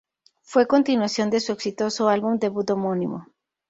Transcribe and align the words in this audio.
Fue 0.41 0.65
continuación 0.65 1.29
de 1.29 1.39
su 1.39 1.51
exitoso 1.51 2.09
álbum 2.09 2.39
debut 2.39 2.67
homónimo. 2.71 3.27